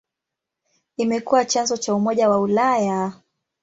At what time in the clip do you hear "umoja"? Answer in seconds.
1.95-2.29